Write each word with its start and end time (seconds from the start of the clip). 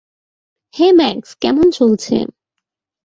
হেই, 0.73 0.91
Max, 0.93 1.29
কেমন 1.41 1.67
চলছে? 1.71 2.15